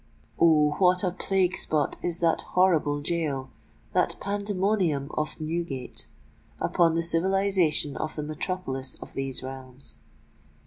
[0.39, 0.71] Oh!
[0.79, 8.23] what a plague spot is that horrible gaol—that pandemonium of Newgate—upon the civilisation of the
[8.23, 9.99] metropolis of these realms!